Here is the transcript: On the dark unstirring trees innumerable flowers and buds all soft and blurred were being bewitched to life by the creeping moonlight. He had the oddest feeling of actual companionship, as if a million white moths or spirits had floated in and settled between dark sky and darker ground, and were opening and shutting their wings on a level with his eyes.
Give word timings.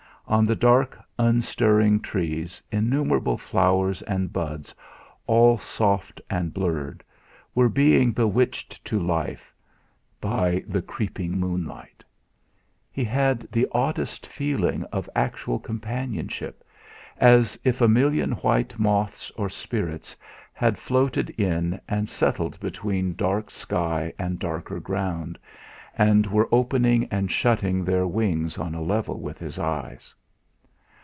On 0.27 0.45
the 0.45 0.55
dark 0.55 0.97
unstirring 1.19 1.99
trees 1.99 2.61
innumerable 2.71 3.37
flowers 3.37 4.01
and 4.03 4.31
buds 4.31 4.73
all 5.27 5.57
soft 5.57 6.21
and 6.29 6.53
blurred 6.53 7.03
were 7.53 7.67
being 7.67 8.13
bewitched 8.13 8.85
to 8.85 8.97
life 8.97 9.53
by 10.21 10.63
the 10.65 10.81
creeping 10.81 11.37
moonlight. 11.37 12.01
He 12.93 13.03
had 13.03 13.45
the 13.51 13.67
oddest 13.73 14.25
feeling 14.25 14.85
of 14.85 15.09
actual 15.17 15.59
companionship, 15.59 16.63
as 17.17 17.59
if 17.65 17.81
a 17.81 17.89
million 17.89 18.31
white 18.35 18.79
moths 18.79 19.31
or 19.35 19.49
spirits 19.49 20.15
had 20.53 20.77
floated 20.79 21.29
in 21.31 21.77
and 21.89 22.07
settled 22.07 22.57
between 22.61 23.15
dark 23.15 23.51
sky 23.51 24.13
and 24.17 24.39
darker 24.39 24.79
ground, 24.79 25.37
and 25.97 26.25
were 26.25 26.47
opening 26.53 27.03
and 27.11 27.29
shutting 27.29 27.83
their 27.83 28.07
wings 28.07 28.57
on 28.57 28.73
a 28.73 28.81
level 28.81 29.19
with 29.19 29.37
his 29.37 29.59
eyes. 29.59 30.13